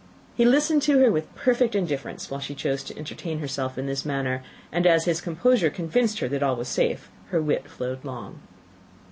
[0.35, 4.03] He listened to her with perfect indifference, while she chose to entertain herself in this
[4.03, 8.39] manner; and as his composure convinced her that all was safe, her wit flowed along.